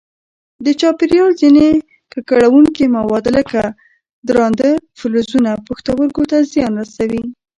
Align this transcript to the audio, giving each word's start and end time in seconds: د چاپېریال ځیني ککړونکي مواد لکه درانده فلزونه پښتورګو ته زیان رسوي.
د 0.65 0.67
چاپېریال 0.81 1.31
ځیني 1.41 1.69
ککړونکي 2.13 2.85
مواد 2.95 3.25
لکه 3.37 3.61
درانده 4.27 4.69
فلزونه 4.99 5.51
پښتورګو 5.67 6.23
ته 6.31 6.37
زیان 6.51 6.73
رسوي. 6.83 7.23